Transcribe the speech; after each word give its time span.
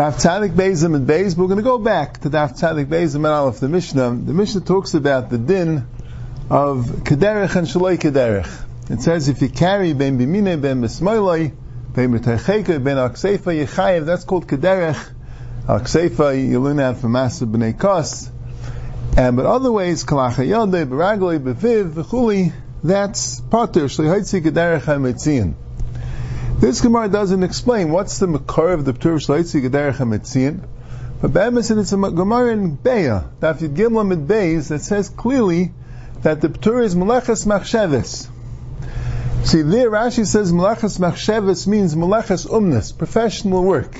Daf 0.00 0.14
Tzadik 0.14 0.54
Bezim 0.54 0.94
and 0.94 1.06
Bez, 1.06 1.36
we're 1.36 1.44
going 1.44 1.58
to 1.58 1.62
go 1.62 1.76
back 1.76 2.20
to 2.22 2.30
Daf 2.30 2.58
Tzadik 2.58 2.86
Bezim 2.86 3.16
and 3.16 3.26
Aleph, 3.26 3.60
the 3.60 3.68
Mishnah. 3.68 4.18
The 4.24 4.32
Mishnah 4.32 4.62
talks 4.62 4.94
about 4.94 5.28
the 5.28 5.36
din 5.36 5.86
of 6.48 6.86
Kederech 7.04 7.54
and 7.54 7.66
Shaloi 7.66 7.98
Kederech. 7.98 8.50
It 8.88 9.02
says 9.02 9.28
if 9.28 9.42
you 9.42 9.50
carry 9.50 9.92
Ben 9.92 10.18
Bimine, 10.18 10.58
Ben 10.62 10.80
Bismoiloi, 10.80 11.52
Ben 11.92 12.18
B'Teicheka, 12.18 12.82
Ben 12.82 12.96
Akseifa, 12.96 13.66
Yechayev, 13.66 14.06
that's 14.06 14.24
called 14.24 14.46
Kederech. 14.46 15.06
Akseifa, 15.66 16.48
you 16.48 16.60
learn 16.60 16.76
that 16.76 16.96
from 16.96 17.12
Master 17.12 17.44
B'nei 17.44 17.78
Kos. 17.78 18.30
And 19.18 19.36
but 19.36 19.44
other 19.44 19.70
ways, 19.70 20.06
Kalacha 20.06 20.46
Yodei, 20.46 20.86
B'Ragloi, 20.86 21.40
B'Viv, 21.40 21.92
V'Chuli, 21.92 22.54
that's 22.82 23.42
Pater, 23.42 23.84
Shlihaitzi 23.84 24.40
Kederech 24.40 24.80
HaMetzion. 24.80 25.56
This 26.60 26.82
Gemara 26.82 27.08
doesn't 27.08 27.42
explain 27.42 27.90
what's 27.90 28.18
the 28.18 28.26
makar 28.26 28.74
of 28.74 28.84
the 28.84 28.92
Ptur 28.92 29.14
Shleitzi 29.14 29.66
Gederech 29.66 29.94
HaMetzion. 29.94 30.60
But 31.22 31.32
Be'emes 31.32 31.74
it's 31.74 31.92
a 31.94 31.96
Gemara 31.96 32.52
in 32.52 32.76
Beya, 32.76 33.30
Daf 33.40 33.60
Yud 33.60 33.74
Gimel 33.74 34.06
Mid 34.06 34.28
Beis, 34.28 34.68
that 34.68 34.82
says 34.82 35.08
clearly 35.08 35.72
that 36.20 36.42
the 36.42 36.50
Ptur 36.50 36.84
is 36.84 36.94
Meleches 36.94 37.46
Machsheves. 37.46 38.28
See, 39.46 39.62
there 39.62 39.90
Rashi 39.90 40.26
says 40.26 40.52
Meleches 40.52 40.98
Machsheves 40.98 41.66
means 41.66 41.94
Meleches 41.94 42.46
Umnes, 42.46 42.96
professional 42.96 43.64
work. 43.64 43.98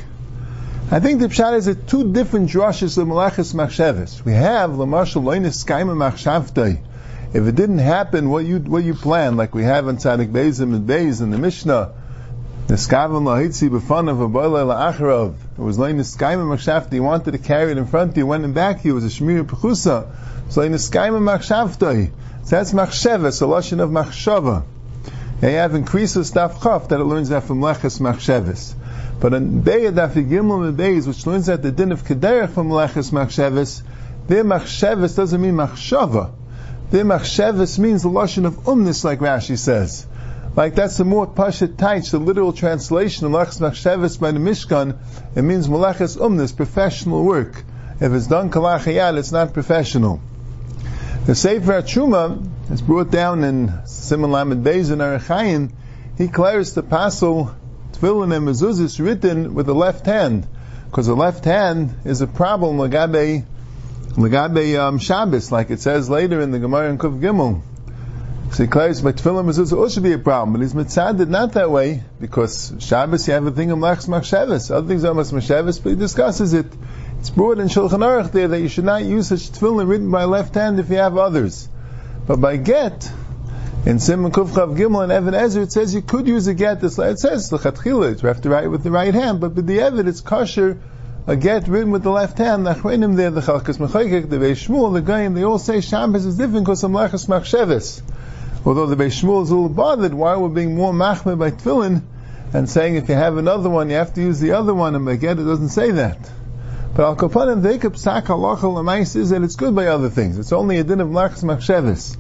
I 0.91 1.01
think 1.01 1.21
the 1.21 1.29
Pshat 1.29 1.57
is 1.57 1.67
at 1.67 1.89
two 1.89 2.13
different 2.13 2.51
drushes 2.51 2.99
of 2.99 3.09
Meleches 3.09 3.55
Machsheves. 3.55 4.23
We 4.23 4.33
have 4.33 4.73
Lamashal 4.73 5.23
Loinis 5.23 5.65
Skaima 5.65 5.97
Machshavtei. 5.97 6.83
If 7.33 7.47
it 7.47 7.55
didn't 7.55 7.79
happen, 7.79 8.29
what 8.29 8.45
you 8.45 8.59
what 8.59 8.85
you 8.85 8.93
planned, 8.93 9.39
like 9.39 9.55
we 9.55 9.63
have 9.63 9.89
in 9.89 9.97
Tzadik 9.97 10.31
Beizim 10.31 10.75
and 10.75 10.87
Beiz 10.87 11.23
in 11.23 11.31
the 11.31 11.39
Mishnah, 11.39 11.95
Niskavan 12.71 13.25
lahitzi 13.25 13.69
b'fanav 13.69 14.23
aboyle 14.23 14.65
la'acharov. 14.65 15.35
It 15.59 15.61
was 15.61 15.77
like 15.77 15.93
niskayim 15.97 16.39
machshavta. 16.39 16.93
He 16.93 17.01
wanted 17.01 17.33
to 17.33 17.39
carry 17.39 17.73
it 17.73 17.79
in 17.79 17.87
front 17.87 18.17
you, 18.17 18.25
went 18.25 18.45
in 18.45 18.53
back 18.53 18.79
He 18.79 18.93
was 18.93 19.05
a 19.05 19.09
shmir 19.09 19.43
pechusa. 19.43 20.07
So 20.51 20.61
like 20.61 20.71
niskayim 20.71 21.19
machshavta. 21.21 22.13
So 22.45 22.57
that's 22.57 22.73
machsheves, 22.73 23.43
a 23.43 23.47
lashon 23.47 23.81
of 23.81 23.91
machshava. 23.91 24.63
They 25.41 25.55
have 25.55 25.75
increases 25.75 26.31
daf 26.31 26.63
chaf 26.63 26.91
that 26.91 27.01
it 27.01 27.05
learns 27.05 27.31
that 27.31 27.43
from 27.43 27.61
leches 27.61 27.99
machsheves. 27.99 28.75
But 29.19 29.35
in 29.35 29.65
Beya 29.65 29.91
daf 29.91 30.13
gimel 30.13 30.73
Beis, 30.73 31.09
which 31.09 31.27
learns 31.27 31.47
that 31.47 31.63
the 31.63 31.73
din 31.73 31.91
of 31.91 32.05
kederech 32.05 32.51
from 32.51 32.69
leches 32.69 33.11
machsheves, 33.11 33.83
their 34.29 34.45
machsheves 34.45 35.17
doesn't 35.17 35.43
mean 35.43 35.55
machshava. 35.55 36.31
Their 36.93 37.05
machsheves 37.05 37.81
means 37.81 38.05
the 38.05 38.11
lashon 38.11 38.47
of 38.47 38.55
umnis, 38.59 39.03
like 39.03 39.19
Rashi 39.19 39.59
says. 39.59 40.07
Like 40.57 40.75
that's 40.75 40.97
the 40.97 41.05
more 41.05 41.29
pashat 41.29 41.77
taich, 41.77 42.11
the 42.11 42.19
literal 42.19 42.53
translation 42.53 43.27
of 43.27 43.33
Malachas 43.33 43.61
Machsheves 43.61 44.19
by 44.19 44.33
the 44.33 44.41
Mishkan. 44.41 44.99
It 45.37 45.43
means 45.43 45.69
Malachas 45.69 46.19
Umnis, 46.19 46.55
professional 46.55 47.25
work. 47.25 47.63
If 48.01 48.13
it's 48.13 48.27
done 48.27 48.51
kalachayat, 48.51 49.17
it's 49.17 49.31
not 49.31 49.53
professional. 49.53 50.21
The 51.27 51.35
Sefer 51.37 51.83
Truma 51.83 52.73
is 52.73 52.83
brought 52.83 53.11
down 53.13 53.45
in 53.45 53.87
Simon 53.87 54.33
Lamed 54.33 54.65
Beis 54.65 54.91
in. 54.91 55.73
He 56.19 56.27
declares 56.27 56.75
the 56.75 56.83
pasel 56.83 57.55
Tefillin 57.93 58.35
and 58.35 58.49
Mezuzah 58.49 59.05
written 59.05 59.55
with 59.55 59.67
the 59.67 59.75
left 59.75 60.07
hand, 60.07 60.49
because 60.87 61.07
the 61.07 61.15
left 61.15 61.45
hand 61.45 61.95
is 62.05 62.23
a 62.23 62.27
problem 62.27 62.79
legabe 62.79 63.45
legabe 64.15 64.79
um, 64.81 64.99
Shabbos, 64.99 65.53
like 65.53 65.71
it 65.71 65.81
says 65.81 66.11
later 66.11 66.41
in 66.41 66.51
the 66.51 66.59
Gemara 66.59 66.91
in 66.91 66.99
Kuf 66.99 67.21
Gimel. 67.21 67.63
So 68.53 68.65
he 68.65 68.69
claims 68.69 69.01
by 69.01 69.13
tefillah 69.13 69.45
mezuzah 69.45 69.77
also 69.77 70.01
be 70.01 70.13
a 70.13 70.19
problem, 70.19 70.53
but 70.53 70.63
he's 70.63 70.75
mitzaded 70.75 71.29
not 71.29 71.53
that 71.53 71.71
way 71.71 72.03
because 72.21 72.75
Shabbos 72.81 73.29
you 73.29 73.35
have 73.35 73.47
a 73.47 73.53
thing 73.53 73.71
of 73.71 73.79
lachs 73.79 74.09
machshavas. 74.09 74.73
Other 74.73 74.89
things 74.89 75.05
are 75.05 75.15
machshavas, 75.15 75.81
but 75.81 75.91
he 75.91 75.95
discusses 75.95 76.53
it. 76.53 76.67
It's 77.21 77.31
brought 77.31 77.59
in 77.59 77.69
Shulchan 77.69 78.01
Aruch 78.01 78.33
there 78.33 78.49
that 78.49 78.61
you 78.61 78.69
should 78.69 78.85
not 78.85 79.05
use 79.05 79.29
such 79.29 79.53
tefillah 79.53 79.87
written 79.87 80.11
by 80.11 80.25
left 80.25 80.57
hand 80.57 80.81
if 80.81 80.91
you 80.91 80.97
have 80.97 81.17
others. 81.17 81.69
But 82.27 82.41
by 82.41 82.57
get, 82.57 83.11
in 83.87 84.01
Simon 84.01 84.33
Kufchav 84.33 84.77
Gimel 84.77 85.05
and 85.05 85.13
Even 85.13 85.33
HaEzer, 85.33 85.63
it 85.63 85.73
says 85.73 85.95
you 85.95 86.03
could 86.03 86.27
use 86.27 86.49
a 86.49 86.55
get. 86.55 86.83
It 86.83 86.91
says 86.91 87.51
lechatchila, 87.51 88.21
you 88.21 88.29
have 88.29 88.43
to 88.43 88.51
write 88.51 88.69
with 88.69 88.83
the 88.83 88.91
right 88.91 89.15
hand, 89.15 89.41
but 89.41 89.55
with 89.55 89.67
the 89.67 89.79
Evid, 89.79 90.09
it's 90.09 90.21
kosher. 90.21 90.79
A 91.27 91.37
get 91.37 91.69
written 91.69 91.93
with 91.93 92.03
the 92.03 92.11
left 92.11 92.39
hand, 92.39 92.67
the 92.67 92.75
Achreinim 92.75 93.15
there, 93.15 93.31
the 93.31 93.43
Chelkas 93.43 93.79
Mechokek, 93.79 94.29
the 94.29 94.37
Beis 94.37 94.67
Shmuel, 94.67 94.93
the 94.93 95.03
Goyim, 95.03 95.35
they 95.35 95.45
all 95.45 95.59
say 95.59 95.81
Shabbos 95.81 96.27
is 96.27 96.37
different 96.37 96.65
because 96.65 96.83
of 96.83 96.91
Lachas 96.91 97.29
Machsheves. 97.29 98.03
Although 98.65 98.87
the 98.87 98.97
Beis 98.97 99.23
Shmuel 99.23 99.43
is 99.43 99.51
a 99.51 99.55
little 99.55 99.69
bothered, 99.71 100.13
why 100.13 100.37
we're 100.37 100.49
being 100.49 100.75
more 100.75 100.93
machmir 100.93 101.39
by 101.39 101.51
tefillin 101.51 102.03
and 102.53 102.69
saying 102.69 102.97
if 102.97 103.09
you 103.09 103.15
have 103.15 103.37
another 103.37 103.71
one, 103.71 103.89
you 103.89 103.97
have 103.97 104.13
to 104.15 104.21
use 104.21 104.39
the 104.39 104.53
other 104.53 104.75
one, 104.75 104.95
and 104.95 105.09
again, 105.09 105.39
it 105.39 105.45
doesn't 105.45 105.71
say 105.71 105.93
that. 105.93 106.19
But 106.95 107.05
al 107.05 107.17
kapanim 107.17 107.63
veikab 107.63 107.97
sak 107.97 108.27
halacha 108.27 108.65
l'mais 108.65 109.17
is 109.17 109.31
that 109.31 109.43
it's 109.43 109.57
good 109.57 109.75
by 109.75 109.87
other 109.87 110.11
things. 110.11 110.39
It's 110.39 110.53
only 110.53 110.79
a 110.79 110.85
din 110.85 111.01
of 111.01 111.09
lachs 111.09 111.43
machshevis. 111.43 112.17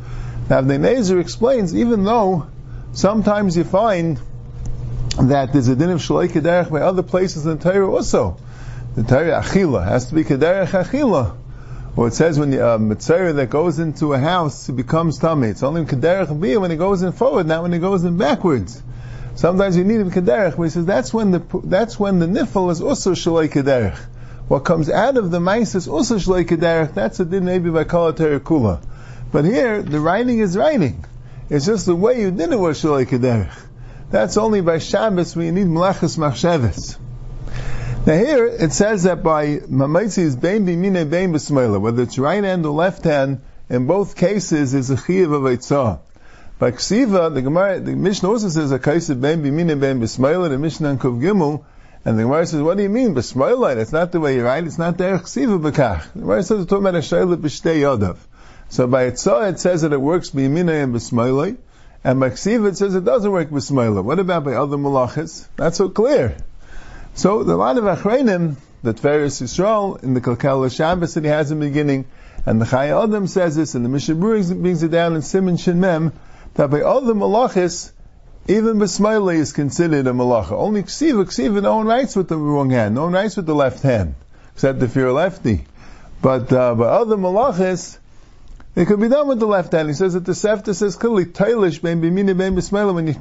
Now, 0.48 0.62
the 0.62 0.74
Nezer 0.74 1.20
explains, 1.20 1.74
even 1.74 2.04
though 2.04 2.46
sometimes 2.92 3.56
you 3.56 3.64
find 3.64 4.18
that 5.20 5.52
there's 5.52 5.68
a 5.68 5.76
din 5.76 5.90
of 5.90 6.00
shalei 6.00 6.28
kederech 6.28 6.70
by 6.70 6.80
other 6.80 7.02
places 7.02 7.44
in 7.44 7.58
the 7.58 7.70
Torah 7.70 7.90
also. 7.90 8.38
The 8.94 9.02
Torah 9.02 9.42
achila 9.42 9.84
has 9.84 10.06
to 10.06 10.14
be 10.14 10.24
kederech 10.24 10.68
achila. 10.68 11.36
Well, 12.00 12.08
it 12.08 12.14
says 12.14 12.38
when 12.38 12.54
a 12.54 12.60
uh, 12.66 12.78
that 12.78 13.48
goes 13.50 13.78
into 13.78 14.14
a 14.14 14.18
house, 14.18 14.70
becomes 14.70 15.18
tummy. 15.18 15.48
It's 15.48 15.62
only 15.62 15.84
kederech 15.84 16.28
biyah 16.28 16.58
when 16.58 16.70
it 16.70 16.78
goes 16.78 17.02
in 17.02 17.12
forward, 17.12 17.46
not 17.46 17.62
when 17.62 17.74
it 17.74 17.80
goes 17.80 18.04
in 18.04 18.16
backwards. 18.16 18.82
Sometimes 19.34 19.76
you 19.76 19.84
need 19.84 20.00
a 20.00 20.04
kederech, 20.04 20.56
but 20.56 20.62
he 20.62 20.70
says 20.70 20.86
that's 20.86 21.12
when 21.12 21.30
the 21.30 21.42
that's 21.62 22.00
when 22.00 22.18
the 22.18 22.24
nifel 22.24 22.70
is 22.70 22.80
also 22.80 23.12
shalei 23.12 23.50
kederech. 23.50 23.98
What 24.48 24.60
comes 24.60 24.88
out 24.88 25.18
of 25.18 25.30
the 25.30 25.40
mice 25.40 25.74
is 25.74 25.88
also 25.88 26.16
shalei 26.16 26.46
kederech. 26.46 26.94
That's 26.94 27.20
a 27.20 27.26
din 27.26 27.44
maybe 27.44 27.68
by 27.68 27.84
kol 27.84 28.14
kula. 28.14 28.82
But 29.30 29.44
here 29.44 29.82
the 29.82 30.00
writing 30.00 30.38
is 30.38 30.56
writing. 30.56 31.04
It's 31.50 31.66
just 31.66 31.84
the 31.84 31.94
way 31.94 32.18
you 32.22 32.30
did 32.30 32.50
it 32.50 32.58
was 32.58 32.82
shalei 32.82 33.04
kederech. 33.04 33.54
That's 34.10 34.38
only 34.38 34.62
by 34.62 34.78
Shabbos 34.78 35.36
when 35.36 35.44
you 35.44 35.52
need 35.52 35.66
malachas 35.66 36.16
machshavas. 36.16 36.96
Now 38.06 38.14
here 38.14 38.46
it 38.46 38.72
says 38.72 39.02
that 39.02 39.22
by 39.22 39.58
mamaitzi 39.58 40.22
is 40.22 40.34
bein 40.34 40.64
b'mine 40.64 41.10
bein 41.10 41.34
b'smeila, 41.34 41.78
whether 41.78 42.02
it's 42.02 42.18
right 42.18 42.42
hand 42.42 42.64
or 42.64 42.72
left 42.72 43.04
hand, 43.04 43.42
in 43.68 43.86
both 43.86 44.16
cases 44.16 44.72
is 44.72 44.88
a 44.88 44.96
chiyav 44.96 45.34
of 45.34 45.42
eitzah. 45.42 46.00
By 46.58 46.70
ksiva, 46.70 47.32
the 47.34 47.42
Gemara, 47.42 47.78
the 47.78 47.94
Mishnah 47.94 48.30
also 48.30 48.48
says 48.48 48.72
a 48.72 48.76
of 48.76 48.82
bein 48.82 49.42
b'mine 49.42 49.78
bein 49.78 50.00
b'smeila, 50.00 50.48
the 50.48 50.56
Mishnah 50.56 50.88
and 50.88 50.98
Kov 50.98 51.20
Gimel, 51.20 51.62
and 52.02 52.18
the 52.18 52.22
Gemara 52.22 52.46
says, 52.46 52.62
what 52.62 52.78
do 52.78 52.82
you 52.82 52.88
mean 52.88 53.14
b'smeila? 53.14 53.76
That's 53.76 53.92
not 53.92 54.12
the 54.12 54.20
way 54.20 54.36
you 54.36 54.44
write. 54.44 54.64
It's 54.64 54.78
not 54.78 54.96
the 54.96 55.04
ksiva 55.04 55.60
b'kach. 55.60 56.10
The 56.14 56.20
Gemara 56.20 56.42
says 56.42 56.60
it's 56.62 56.70
talking 56.70 56.86
about 56.86 56.94
a 56.94 57.00
shayla 57.00 57.36
b'shtei 57.36 57.80
yodav. 57.80 58.16
So 58.70 58.86
by 58.86 59.10
eitzah 59.10 59.50
it 59.50 59.60
says 59.60 59.82
that 59.82 59.92
it 59.92 60.00
works 60.00 60.30
b'mine 60.30 60.70
and 60.70 60.94
b'smeila, 60.94 61.54
and 62.02 62.18
by 62.18 62.30
ksiva 62.30 62.70
it 62.70 62.78
says 62.78 62.94
it 62.94 63.04
doesn't 63.04 63.30
work 63.30 63.50
b'smeila. 63.50 64.02
What 64.02 64.18
about 64.18 64.44
by 64.44 64.54
other 64.54 64.78
malachas? 64.78 65.46
Not 65.58 65.74
so 65.74 65.90
clear. 65.90 66.38
So 67.14 67.44
the 67.44 67.56
lot 67.56 67.76
of 67.76 67.84
achreinim 67.84 68.56
that 68.82 68.98
Feres 68.98 69.40
Yisrael 69.40 70.02
in 70.02 70.14
the 70.14 70.20
Kalkal 70.20 70.74
Shabbos 70.74 71.14
that 71.14 71.24
he 71.24 71.30
has 71.30 71.50
in 71.50 71.60
the 71.60 71.66
beginning, 71.66 72.06
and 72.46 72.60
the 72.60 72.64
Chayei 72.64 73.02
Adam 73.02 73.26
says 73.26 73.56
this, 73.56 73.74
and 73.74 73.84
the 73.84 73.88
Mishnah 73.88 74.14
brings 74.14 74.82
it 74.82 74.90
down 74.90 75.14
in 75.14 75.22
Simon 75.22 75.56
Shin 75.56 75.80
Mem, 75.80 76.12
that 76.54 76.70
by 76.70 76.80
all 76.80 77.02
the 77.02 77.14
malachis, 77.14 77.92
even 78.48 78.78
Bismaili 78.78 79.36
is 79.36 79.52
considered 79.52 80.06
a 80.06 80.12
malacha. 80.12 80.52
Only 80.52 80.82
Ksiva, 80.82 81.24
Ksiva, 81.24 81.62
no 81.62 81.76
one 81.76 81.86
writes 81.86 82.16
with 82.16 82.28
the 82.28 82.38
wrong 82.38 82.70
hand, 82.70 82.94
no 82.94 83.02
one 83.02 83.12
writes 83.12 83.36
with 83.36 83.46
the 83.46 83.54
left 83.54 83.82
hand, 83.82 84.14
except 84.54 84.82
if 84.82 84.96
you're 84.96 85.08
a 85.08 85.12
lefty. 85.12 85.66
But 86.22 86.52
uh, 86.52 86.74
by 86.74 86.86
other 86.86 87.16
malachis, 87.16 87.98
it 88.74 88.86
could 88.86 89.00
be 89.00 89.08
done 89.08 89.28
with 89.28 89.40
the 89.40 89.46
left 89.46 89.72
hand. 89.72 89.88
He 89.88 89.94
says 89.94 90.14
that 90.14 90.24
the 90.24 90.32
Sefta 90.32 90.74
says 90.74 90.96
clearly, 90.96 91.26
Tailish, 91.26 91.82
ben 91.82 92.00
bimini 92.00 92.32
ben 92.32 92.56
bismaila, 92.56 92.94
when 92.94 93.06
you, 93.08 93.14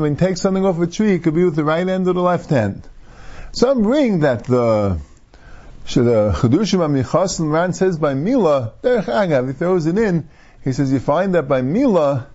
when 0.00 0.12
you 0.12 0.18
take 0.18 0.38
something 0.38 0.64
off 0.64 0.80
a 0.80 0.86
tree, 0.86 1.14
it 1.14 1.22
could 1.22 1.34
be 1.34 1.44
with 1.44 1.54
the 1.54 1.64
right 1.64 1.86
hand 1.86 2.08
or 2.08 2.14
the 2.14 2.20
left 2.20 2.50
hand. 2.50 2.82
Some 3.54 3.84
bring 3.84 4.18
that 4.20 4.42
the 4.42 4.98
the 5.84 6.32
Chedushim 6.32 6.80
Amichas 6.80 7.38
Ran 7.38 7.72
says 7.72 7.96
by 7.96 8.14
Mila, 8.14 8.72
Derech 8.82 9.04
Agav, 9.04 9.46
he 9.46 9.52
throws 9.52 9.86
it 9.86 9.96
in, 9.96 10.28
he 10.64 10.72
says 10.72 10.92
you 10.92 10.98
find 10.98 11.36
that 11.36 11.46
by 11.46 11.62
Mila, 11.62 12.26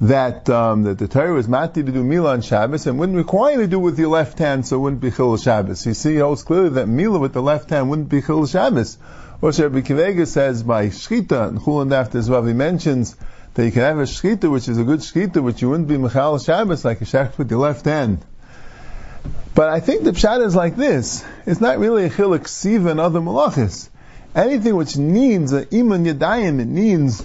that 0.00 0.48
um, 0.48 0.84
that 0.84 0.96
the 0.96 1.06
Torah 1.06 1.34
was 1.34 1.48
mati 1.48 1.82
to 1.82 1.92
do 1.92 2.02
Mila 2.02 2.30
on 2.30 2.40
Shabbos 2.40 2.86
and 2.86 2.98
wouldn't 2.98 3.18
require 3.18 3.58
to 3.58 3.66
do 3.66 3.78
with 3.78 3.98
your 3.98 4.08
left 4.08 4.38
hand, 4.38 4.66
so 4.66 4.76
it 4.76 4.78
wouldn't 4.78 5.02
be 5.02 5.10
Chil 5.10 5.36
Shabbos. 5.36 5.84
You 5.84 5.92
see, 5.92 6.14
he 6.14 6.20
holds 6.20 6.44
clearly 6.44 6.70
that 6.70 6.88
Mila 6.88 7.18
with 7.18 7.34
the 7.34 7.42
left 7.42 7.68
hand 7.68 7.90
wouldn't 7.90 8.08
be 8.08 8.22
Chil 8.22 8.46
Shabbos. 8.46 8.96
Or 9.42 9.50
Rabbi 9.50 9.82
Akiva 9.82 10.06
Eiger 10.06 10.24
says 10.24 10.62
by 10.62 10.86
Shchita, 10.86 11.48
and 11.48 11.58
Chulin 11.60 11.92
after 11.92 12.22
he 12.22 12.54
mentions 12.54 13.16
that 13.52 13.66
you 13.66 13.70
can 13.70 13.82
have 13.82 13.98
a 13.98 14.04
Shchita, 14.04 14.50
which 14.50 14.66
is 14.66 14.78
a 14.78 14.84
good 14.84 15.00
Shchita, 15.00 15.42
which 15.42 15.60
you 15.60 15.68
wouldn't 15.68 15.90
be 15.90 15.98
Michal 15.98 16.38
Shabbos, 16.38 16.86
like 16.86 17.02
a 17.02 17.04
Shech 17.04 17.36
with 17.36 17.50
your 17.50 17.60
left 17.60 17.84
hand. 17.84 18.24
But 19.54 19.68
I 19.68 19.78
think 19.80 20.02
the 20.02 20.10
pshat 20.10 20.44
is 20.44 20.56
like 20.56 20.74
this. 20.74 21.24
It's 21.46 21.60
not 21.60 21.78
really 21.78 22.06
a 22.06 22.10
chilik 22.10 22.48
siva 22.48 22.90
and 22.90 23.00
other 23.00 23.20
malachis. 23.20 23.88
Anything 24.34 24.74
which 24.74 24.96
needs 24.96 25.52
a 25.52 25.60
iman 25.72 26.04
yadayim, 26.04 26.60
it 26.60 26.66
needs 26.66 27.22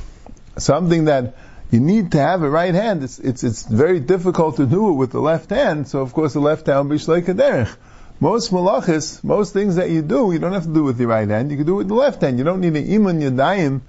something 0.57 1.05
that 1.05 1.35
you 1.71 1.79
need 1.79 2.11
to 2.11 2.19
have 2.19 2.43
a 2.43 2.49
right 2.49 2.73
hand. 2.73 3.03
It's, 3.03 3.17
it's, 3.17 3.43
it's 3.43 3.63
very 3.63 3.99
difficult 3.99 4.57
to 4.57 4.67
do 4.67 4.89
it 4.89 4.93
with 4.93 5.11
the 5.11 5.19
left 5.19 5.49
hand, 5.49 5.87
so 5.87 6.01
of 6.01 6.13
course 6.13 6.33
the 6.33 6.39
left 6.39 6.67
hand 6.67 6.89
will 6.89 6.97
be 6.97 7.01
shleik 7.01 7.25
derech. 7.25 7.75
most 8.19 8.51
malachis, 8.51 9.23
most 9.23 9.53
things 9.53 9.77
that 9.77 9.89
you 9.89 10.03
do, 10.03 10.31
you 10.31 10.37
don't 10.37 10.53
have 10.53 10.65
to 10.65 10.73
do 10.73 10.83
with 10.83 10.99
your 10.99 11.09
right 11.09 11.29
hand, 11.29 11.49
you 11.49 11.57
can 11.57 11.65
do 11.65 11.73
it 11.73 11.77
with 11.77 11.87
the 11.87 11.95
left 11.95 12.21
hand. 12.21 12.37
You 12.37 12.43
don't 12.43 12.61
need 12.61 12.75
an 12.75 12.85
imun 12.85 13.21
yadayim, 13.21 13.81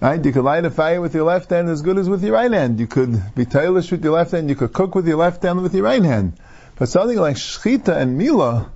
right? 0.00 0.22
You 0.22 0.32
could 0.32 0.44
light 0.44 0.64
a 0.66 0.70
fire 0.70 1.00
with 1.00 1.14
your 1.14 1.24
left 1.24 1.48
hand 1.48 1.70
as 1.70 1.80
good 1.80 1.96
as 1.96 2.08
with 2.08 2.22
your 2.22 2.34
right 2.34 2.52
hand. 2.52 2.80
You 2.80 2.86
could 2.86 3.12
be 3.34 3.46
tailish 3.46 3.90
with 3.90 4.04
your 4.04 4.12
left 4.12 4.32
hand, 4.32 4.50
you 4.50 4.56
could 4.56 4.74
cook 4.74 4.94
with 4.94 5.08
your 5.08 5.16
left 5.16 5.42
hand 5.42 5.62
with 5.62 5.74
your 5.74 5.84
right 5.84 6.02
hand. 6.02 6.34
But 6.78 6.88
something 6.88 7.18
like 7.18 7.36
shchita 7.36 7.96
and 7.96 8.16
mila, 8.16 8.70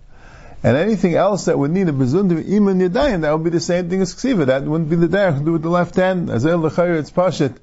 and 0.63 0.77
anything 0.77 1.15
else 1.15 1.47
that 1.47 1.59
would 1.59 1.71
need 1.71 1.89
a 1.89 1.93
bezundim 1.93 2.45
imun 2.45 2.89
yadayim, 2.89 3.23
that 3.23 3.33
would 3.33 3.45
be 3.45 3.51
the 3.51 3.61
same 3.61 3.89
thing 3.89 4.01
as 4.01 4.15
ksiva. 4.15 4.47
That 4.47 4.65
wouldn't 4.65 4.91
be 4.91 4.97
the 4.97 5.09
derech 5.09 5.39
to 5.39 5.45
do 5.45 5.53
with 5.53 5.63
the 5.63 5.69
left 5.69 5.97
hand. 5.97 6.31
As 6.31 6.45
el 6.47 6.65
it's 6.67 7.11
pashit. 7.11 7.57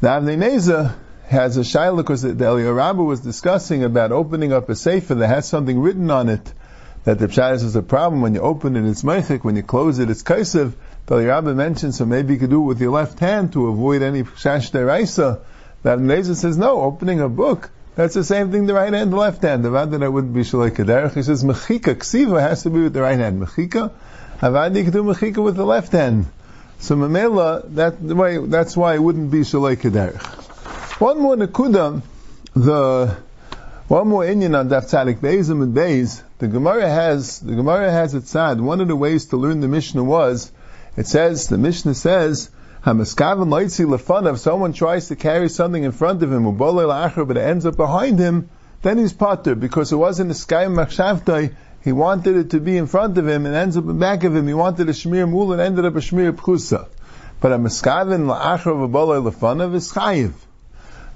The 0.00 0.08
Avnei 0.08 0.94
has 1.26 1.56
a 1.56 1.60
shaila 1.60 1.96
because 1.98 2.22
the 2.22 2.34
Eliyahu 2.34 3.06
was 3.06 3.20
discussing 3.20 3.84
about 3.84 4.12
opening 4.12 4.52
up 4.52 4.68
a 4.68 4.74
sefer 4.74 5.14
that 5.14 5.28
has 5.28 5.48
something 5.48 5.80
written 5.80 6.10
on 6.10 6.28
it 6.28 6.52
that 7.04 7.18
the 7.18 7.28
pshat 7.28 7.54
is 7.54 7.76
a 7.76 7.82
problem 7.82 8.22
when 8.22 8.34
you 8.34 8.40
open 8.40 8.76
it 8.76 8.88
it's 8.88 9.02
meichik 9.02 9.42
when 9.44 9.56
you 9.56 9.62
close 9.62 9.98
it 9.98 10.10
it's 10.10 10.22
kaisev 10.22 10.74
the 11.06 11.14
Eliyahu 11.14 11.54
mentioned 11.54 11.94
so 11.94 12.04
maybe 12.04 12.34
you 12.34 12.40
could 12.40 12.50
do 12.50 12.62
it 12.62 12.66
with 12.66 12.80
your 12.80 12.92
left 12.92 13.18
hand 13.18 13.52
to 13.54 13.68
avoid 13.68 14.02
any 14.02 14.22
shash 14.22 14.70
deraisa 14.70 15.40
that 15.82 15.98
Neza 15.98 16.34
says 16.34 16.58
no 16.58 16.82
opening 16.82 17.20
a 17.20 17.28
book 17.28 17.70
that's 17.96 18.14
the 18.14 18.24
same 18.24 18.50
thing 18.50 18.66
the 18.66 18.74
right 18.74 18.92
hand 18.92 19.12
the 19.12 19.16
left 19.16 19.42
hand. 19.42 19.64
The 19.64 19.70
that 19.70 20.02
it 20.02 20.08
wouldn't 20.08 20.34
be 20.34 20.40
shalai 20.40 20.70
kaderech 20.70 21.14
he 21.14 21.22
says 21.22 21.44
mechika 21.44 21.94
ksiva 21.94 22.40
has 22.40 22.62
to 22.64 22.70
be 22.70 22.82
with 22.82 22.92
the 22.92 23.02
right 23.02 23.18
hand. 23.18 23.40
Mechika? 23.40 23.92
Avadi 24.40 24.90
do 24.90 25.02
mechika 25.02 25.42
with 25.42 25.56
the 25.56 25.64
left 25.64 25.92
hand. 25.92 26.26
So 26.78 26.96
mamela 26.96 27.74
that 27.74 27.96
that's 28.50 28.76
why 28.76 28.94
it 28.94 29.02
wouldn't 29.02 29.30
be 29.30 29.40
shalai 29.40 29.76
kaderech 29.76 30.44
one 31.00 31.20
more 31.20 31.34
Nakuda, 31.34 32.02
the 32.54 33.16
one 33.88 34.08
more 34.08 34.24
Indian 34.24 34.54
on 34.54 34.68
Daf 34.68 34.84
Tzadik 34.84 35.18
Beizim 35.18 35.62
and 35.62 35.76
Beiz. 35.76 36.22
The 36.38 36.46
Gemara 36.46 36.88
has 36.88 37.40
the 37.40 37.54
Gemara 37.54 37.90
has 37.90 38.14
it 38.14 38.28
said 38.28 38.60
one 38.60 38.80
of 38.80 38.88
the 38.88 38.94
ways 38.94 39.26
to 39.26 39.36
learn 39.36 39.60
the 39.60 39.68
Mishnah 39.68 40.04
was 40.04 40.52
it 40.96 41.06
says 41.06 41.48
the 41.48 41.58
Mishnah 41.58 41.94
says 41.94 42.48
Hamaskavan 42.84 43.48
Loitzi 43.48 44.30
if 44.30 44.38
someone 44.40 44.74
tries 44.74 45.08
to 45.08 45.16
carry 45.16 45.48
something 45.48 45.84
in 45.84 45.92
front 45.92 46.22
of 46.22 46.30
him 46.30 46.58
but 46.58 47.36
it 47.36 47.40
ends 47.40 47.64
up 47.64 47.76
behind 47.76 48.18
him, 48.18 48.50
then 48.82 48.98
he's 48.98 49.14
potter 49.14 49.54
because 49.54 49.90
it 49.90 49.96
wasn't 49.96 50.30
a 50.30 50.34
sky 50.34 50.66
machshavtai. 50.66 51.54
He 51.82 51.92
wanted 51.92 52.36
it 52.36 52.50
to 52.50 52.60
be 52.60 52.76
in 52.76 52.86
front 52.86 53.16
of 53.16 53.26
him 53.26 53.46
and 53.46 53.54
ends 53.54 53.78
up 53.78 53.84
in 53.84 53.98
back 53.98 54.24
of 54.24 54.36
him. 54.36 54.46
He 54.46 54.52
wanted 54.52 54.90
a 54.90 54.92
shmir 54.92 55.26
mul 55.26 55.52
and 55.52 55.62
ended 55.62 55.86
up 55.86 55.96
a 55.96 56.00
shmir 56.00 56.32
pchusa. 56.32 56.88
But 57.40 57.52
a 57.52 57.58
miskaven 57.58 58.26
la'achar 58.26 58.90
v'bolei 58.90 59.32
lefanav 59.32 59.74
is 59.74 59.90
chayiv. 59.90 60.34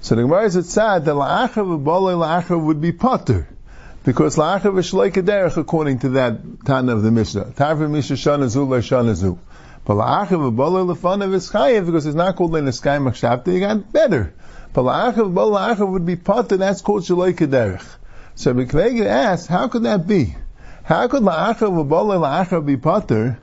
So 0.01 0.15
the 0.15 0.23
Gemara 0.23 0.45
is 0.45 0.69
sad 0.71 1.05
that 1.05 1.13
la'achav 1.13 1.83
b'bolei 1.83 2.17
la'achav 2.17 2.65
would 2.65 2.81
be 2.81 2.93
potter. 2.93 3.47
Because 4.03 4.37
la'achav 4.37 4.79
is 4.79 4.91
shleik 4.91 5.13
derech 5.13 5.55
according 5.55 5.99
to 5.99 6.09
that 6.09 6.65
Tana 6.65 6.95
of 6.95 7.03
the 7.03 7.11
Mishnah. 7.11 7.45
Tarva 7.45 7.87
Mishnah 7.87 8.15
shanazu 8.15 8.67
le'shanazu. 8.67 9.37
Because 9.89 10.45
it's 12.05 12.15
not 12.15 12.35
called 12.35 12.51
le'neskai 12.51 13.01
machshavta, 13.01 13.51
you 13.51 13.59
got 13.59 13.91
better. 13.91 14.31
But 14.71 14.83
la'achav 14.83 15.33
b'bolei 15.33 15.75
la'achav 15.75 15.91
would 15.91 16.05
be 16.05 16.15
potter, 16.15 16.57
that's 16.57 16.81
called 16.81 17.01
shleik 17.01 17.37
derech. 17.37 17.83
So 18.35 18.53
Bikvega 18.53 19.07
asks, 19.07 19.47
how 19.47 19.67
could 19.67 19.81
that 19.83 20.05
be? 20.05 20.35
How 20.83 21.07
could 21.07 21.23
la'achav 21.23 21.87
b'bolei 21.87 22.19
la'achav 22.21 22.67
be 22.67 22.77
potter, 22.77 23.39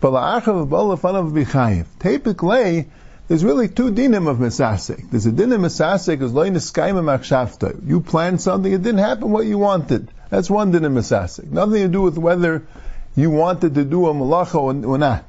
but 0.00 0.10
la'achav 0.10 0.66
b'bolei 0.66 0.98
lefanav 0.98 1.32
be 1.32 1.44
chayev? 1.44 1.86
Typically, 2.00 2.88
there's 3.28 3.44
really 3.44 3.68
two 3.68 3.92
dinim 3.92 4.28
of 4.28 4.38
Mesasek. 4.38 5.12
There's 5.12 5.26
a 5.26 5.32
din 5.32 5.52
of 5.52 5.60
Mesasek 5.60 6.20
is 6.22 6.32
loy 6.32 6.50
niskayim 6.50 7.86
You 7.86 8.00
planned 8.00 8.40
something, 8.40 8.72
it 8.72 8.82
didn't 8.82 8.98
happen 8.98 9.30
what 9.30 9.46
you 9.46 9.58
wanted. 9.58 10.10
That's 10.28 10.50
one 10.50 10.72
din 10.72 10.84
of 10.84 10.90
Mesasek. 10.90 11.52
Nothing 11.52 11.82
to 11.82 11.88
do 11.88 12.02
with 12.02 12.18
whether 12.18 12.66
you 13.14 13.30
wanted 13.30 13.76
to 13.76 13.84
do 13.84 14.08
a 14.08 14.12
malacha 14.12 14.84
or 14.84 14.98
not. 14.98 15.24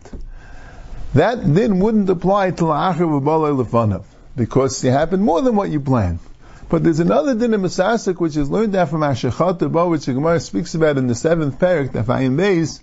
That 1.15 1.53
din 1.53 1.79
wouldn't 1.79 2.09
apply 2.09 2.51
to 2.51 2.65
la'achar 2.65 2.97
v'balei 2.97 3.63
lefanav, 3.63 4.03
because 4.35 4.83
it 4.83 4.91
happened 4.91 5.23
more 5.23 5.41
than 5.41 5.55
what 5.55 5.69
you 5.69 5.79
planned. 5.79 6.19
But 6.67 6.83
there's 6.83 6.99
another 6.99 7.33
din 7.33 7.53
of 7.53 7.61
Mesasek 7.61 8.19
which 8.19 8.35
is 8.35 8.49
learned 8.49 8.75
out 8.75 8.89
from 8.89 8.99
Ashachat 8.99 9.89
which 9.89 10.07
the 10.07 10.13
Gemara 10.13 10.41
speaks 10.41 10.75
about 10.75 10.97
in 10.97 11.07
the 11.07 11.15
seventh 11.15 11.57
parak, 11.57 11.93
the 11.93 11.99
Fayin 11.99 12.35
Beis, 12.35 12.81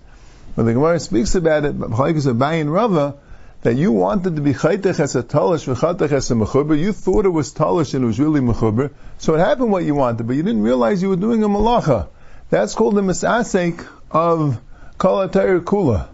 where 0.55 0.65
the 0.65 0.73
Gemara 0.73 0.99
speaks 0.99 1.35
about 1.35 1.67
it, 1.67 1.79
Chalaikas 1.79 2.27
of 2.27 2.37
Bayin 2.37 2.73
Rava, 2.73 3.17
that 3.65 3.75
you 3.75 3.93
wanted 3.93 4.37
to 4.37 4.41
be 4.41 4.55
chaytech 4.55 4.99
as 4.99 5.15
a 5.15 5.23
talish 5.23 5.71
v'chatech 5.71 6.11
as 6.11 6.31
a 6.31 6.35
mechuber. 6.35 6.79
You 6.79 6.95
thought 6.95 7.27
it 7.27 7.29
was 7.29 7.53
talish 7.53 7.93
and 7.93 8.03
it 8.03 8.07
was 8.07 8.19
really 8.19 8.41
mechuber. 8.41 8.93
So 9.19 9.35
it 9.35 9.41
happened 9.41 9.71
what 9.71 9.85
you 9.85 9.95
wanted, 9.95 10.27
but 10.27 10.37
you 10.37 10.43
didn't 10.43 10.63
realize 10.63 11.03
you 11.03 11.11
were 11.11 11.17
doing 11.17 11.45
a 11.45 11.51
malacha. 11.51 12.09
That's 12.49 12.75
called 12.75 12.95
the 12.95 13.03
misasek 13.03 13.87
of 14.11 14.59
kol 14.97 15.29
kula. 15.29 16.09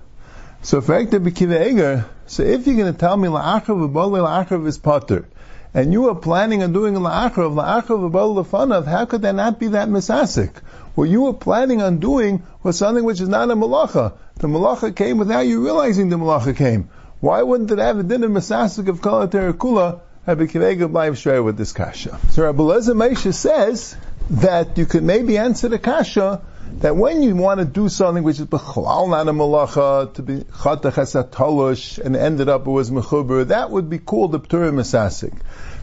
So 0.61 0.81
Eger, 0.81 2.05
so 2.27 2.43
if 2.43 2.67
you're 2.67 2.77
going 2.77 2.93
to 2.93 2.99
tell 2.99 3.17
me 3.17 3.29
la'achav 3.29 3.91
v'bali 3.91 4.21
la'achav 4.21 4.67
is 4.67 4.77
potter, 4.77 5.27
and 5.73 5.93
you 5.93 6.09
are 6.09 6.15
planning 6.15 6.63
on 6.63 6.73
doing 6.73 6.95
la'achav, 6.95 7.55
la'achav 7.55 8.11
v'bali 8.11 8.45
la'fanav, 8.45 8.87
how 8.87 9.05
could 9.05 9.23
that 9.23 9.35
not 9.35 9.59
be 9.61 9.69
that 9.69 9.89
misasek? 9.89 10.57
What 10.95 11.09
you 11.09 11.23
were 11.23 11.33
planning 11.33 11.81
on 11.81 11.99
doing 11.99 12.43
was 12.63 12.77
something 12.77 13.05
which 13.05 13.21
is 13.21 13.29
not 13.29 13.51
a 13.51 13.55
malacha. 13.55 14.15
The 14.37 14.49
malacha 14.49 14.95
came 14.95 15.19
without 15.19 15.47
you 15.47 15.65
realizing 15.65 16.09
the 16.09 16.17
malacha 16.17 16.57
came. 16.57 16.91
Why 17.21 17.43
wouldn't 17.43 17.71
it 17.71 17.79
have 17.79 17.99
a 17.99 18.03
din 18.03 18.25
of 18.25 18.31
Masasik 18.31 18.89
of 18.89 19.01
Kala 19.01 19.29
Terakula 19.29 20.01
have 20.27 20.41
a 20.41 20.47
Kinega 20.47 20.93
by 20.93 21.11
Shreya 21.11 21.45
with 21.45 21.57
this 21.57 21.73
Kasha? 21.73 22.19
So 22.31 22.45
Rabbi 22.45 22.63
Lezer 22.63 23.33
says 23.33 23.97
that 24.31 24.77
you 24.77 24.87
could 24.87 25.03
maybe 25.03 25.39
answer 25.39 25.69
the 25.69 25.79
Kasha 25.79 26.43
that 26.81 26.97
when 26.97 27.23
you 27.23 27.35
want 27.35 27.59
to 27.61 27.67
do 27.67 27.89
something 27.89 28.23
which 28.23 28.39
is 28.39 28.47
Bechlal 28.47 29.11
not 29.11 29.27
a 29.29 29.33
Malacha, 29.33 30.15
to 30.15 30.23
be 30.23 30.41
Tolush, 30.41 31.99
and 31.99 32.15
ended 32.15 32.49
up 32.49 32.67
it 32.67 32.71
was 32.71 32.91
Mechuber, 32.91 33.49
that 33.49 33.71
would 33.71 33.91
be 33.91 33.99
called 33.99 34.33
the 34.33 34.41
Ptura 34.41 34.73
Masasik. 34.73 35.37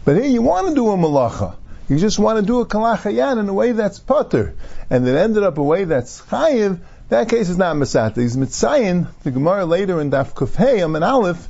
But 0.06 0.16
here 0.16 0.26
you 0.26 0.42
want 0.42 0.70
to 0.70 0.76
do 0.76 0.90
a 0.90 0.98
Malacha. 0.98 1.56
You 1.90 2.00
just 2.00 2.18
want 2.18 2.40
to 2.40 2.46
do 2.46 2.62
a 2.62 2.66
Kalachayan 2.66 3.40
in 3.40 3.50
a 3.50 3.54
way 3.54 3.74
that's 3.74 4.00
Potter. 4.00 4.56
And 4.90 5.08
it 5.08 5.16
ended 5.16 5.44
up 5.44 5.58
a 5.58 5.64
way 5.64 5.84
that's 5.84 6.22
Chayiv, 6.22 6.80
that 7.10 7.30
case 7.30 7.50
is 7.50 7.58
not 7.58 7.76
Masata. 7.76 8.18
He's 8.18 8.36
Mitzayin, 8.36 9.08
the 9.22 9.32
Gemara 9.32 9.66
later 9.66 10.02
in 10.02 10.10
Daf 10.10 10.34
Kufhei, 10.34 10.84
and 10.84 11.04
Aleph, 11.04 11.48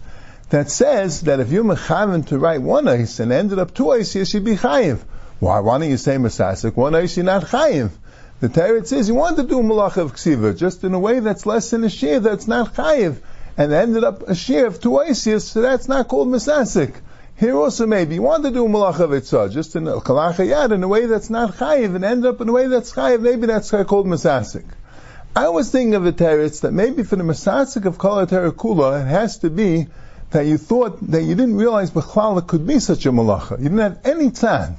that 0.50 0.70
says 0.70 1.22
that 1.22 1.40
if 1.40 1.52
you're 1.52 1.64
Mechavan 1.64 2.28
to 2.28 2.38
write 2.38 2.62
one 2.62 2.88
ice 2.88 3.20
and 3.20 3.32
ended 3.32 3.60
up 3.60 3.74
two 3.74 3.92
ice, 3.92 4.16
you 4.16 4.26
should 4.26 4.44
be 4.44 4.56
Chayiv. 4.56 5.02
Why, 5.40 5.60
why 5.60 5.78
don't 5.78 5.90
you 5.90 5.98
say 5.98 6.18
Masasik? 6.18 6.76
One 6.76 6.96
ice, 6.96 7.16
you're 7.16 7.26
not 7.26 7.44
Chayiv. 7.44 7.92
The 8.42 8.50
Torah 8.50 8.86
says 8.86 9.08
you 9.08 9.16
want 9.16 9.38
to 9.38 9.44
do 9.44 9.62
Malach 9.62 9.96
of 9.96 10.14
Ksiva, 10.14 10.58
just 10.58 10.84
in 10.84 10.94
a 10.94 11.00
way 11.00 11.22
that's 11.22 11.46
less 11.46 11.70
than 11.70 11.86
a 11.86 11.90
shear, 11.90 12.20
that's 12.20 12.48
not 12.48 12.74
Chayiv. 12.74 13.18
And 13.58 13.72
ended 13.72 14.04
up 14.04 14.24
a 14.24 14.36
shear 14.36 14.66
of 14.68 14.82
two 14.82 15.14
so 15.14 15.62
that's 15.62 15.88
not 15.88 16.10
called 16.10 16.28
Masasik. 16.28 16.96
Here 17.38 17.56
also 17.56 17.88
maybe 17.88 18.16
you 18.16 18.22
want 18.22 18.44
to 18.44 18.52
do 18.52 18.66
Malach 18.68 19.00
of 19.00 19.12
Itzah, 19.12 19.54
just 19.54 19.78
in 19.78 19.88
a 19.88 20.02
Kalachayad, 20.02 20.74
in 20.74 20.84
a 20.84 20.88
way 20.88 21.06
that's 21.06 21.30
not 21.30 21.54
Chayiv, 21.54 21.96
and 21.96 22.04
end 22.04 22.26
up 22.26 22.42
in 22.42 22.50
a 22.50 22.52
way 22.52 22.68
that's 22.68 22.92
Chayiv, 22.92 23.22
maybe 23.22 23.48
that's 23.48 23.72
called 23.72 24.06
Masasik. 24.06 24.66
I 25.34 25.48
was 25.48 25.72
thinking 25.72 25.96
of 25.96 26.06
a 26.06 26.12
teretz 26.12 26.62
that 26.62 26.74
maybe 26.74 27.04
for 27.04 27.16
the 27.16 27.24
Masasik 27.24 27.86
of 27.86 27.98
Kala 27.98 28.28
Kula, 28.28 29.02
it 29.02 29.08
has 29.08 29.38
to 29.40 29.50
be 29.50 29.88
that 30.32 30.46
you 30.46 30.58
thought 30.58 31.00
that 31.12 31.24
you 31.24 31.36
didn't 31.36 31.56
realize 31.56 31.92
Bechlala 31.92 32.46
could 32.46 32.68
be 32.68 32.80
such 32.80 33.06
a 33.06 33.12
malacha. 33.12 33.58
You 33.58 33.70
didn't 33.70 33.80
have 33.80 34.00
any 34.04 34.32
tzad. 34.32 34.76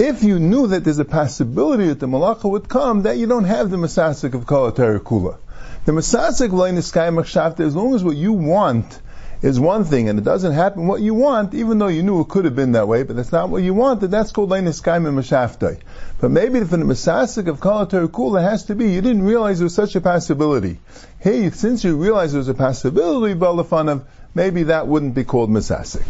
If 0.00 0.22
you 0.22 0.38
knew 0.38 0.68
that 0.68 0.84
there's 0.84 1.00
a 1.00 1.04
possibility 1.04 1.88
that 1.88 1.98
the 1.98 2.06
malacha 2.06 2.48
would 2.48 2.68
come, 2.68 3.02
that 3.02 3.18
you 3.18 3.26
don't 3.26 3.42
have 3.42 3.68
the 3.68 3.76
Masasik 3.76 4.32
of 4.32 4.46
Kala 4.46 4.70
Kula. 4.70 5.38
The 5.86 5.90
Masasik 5.90 6.82
Sky 6.84 7.08
Machshavta, 7.08 7.66
as 7.66 7.74
long 7.74 7.96
as 7.96 8.04
what 8.04 8.14
you 8.14 8.32
want 8.32 9.00
is 9.42 9.58
one 9.58 9.82
thing 9.82 10.08
and 10.08 10.16
it 10.16 10.24
doesn't 10.24 10.52
happen 10.52 10.86
what 10.86 11.00
you 11.00 11.14
want, 11.14 11.52
even 11.52 11.78
though 11.78 11.88
you 11.88 12.04
knew 12.04 12.20
it 12.20 12.28
could 12.28 12.44
have 12.44 12.54
been 12.54 12.72
that 12.72 12.86
way, 12.86 13.02
but 13.02 13.16
that's 13.16 13.32
not 13.32 13.50
what 13.50 13.64
you 13.64 13.74
wanted, 13.74 14.12
that's 14.12 14.30
called 14.30 14.50
Leinis 14.50 14.80
Kaim 14.84 15.02
Mashaftai. 15.02 15.80
But 16.20 16.30
maybe 16.30 16.60
for 16.60 16.76
the 16.76 16.84
Masasik 16.84 17.48
of 17.48 17.58
Kalatar 17.58 18.12
Kul, 18.12 18.36
it 18.36 18.42
has 18.42 18.66
to 18.66 18.76
be, 18.76 18.92
you 18.92 19.00
didn't 19.00 19.24
realize 19.24 19.58
there 19.58 19.66
was 19.66 19.74
such 19.74 19.96
a 19.96 20.00
possibility. 20.00 20.78
Hey, 21.18 21.50
since 21.50 21.82
you 21.82 21.96
realized 21.96 22.34
there 22.34 22.38
was 22.38 22.48
a 22.48 22.54
possibility, 22.54 23.34
Balafanav, 23.34 24.04
maybe 24.32 24.62
that 24.64 24.86
wouldn't 24.86 25.16
be 25.16 25.24
called 25.24 25.50
Masasik. 25.50 26.06